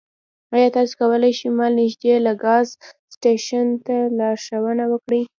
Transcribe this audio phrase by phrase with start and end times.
[0.55, 2.67] ایا تاسو کولی شئ ما ته نږدې د ګاز
[3.13, 5.21] سټیشن ته لارښوونه وکړئ؟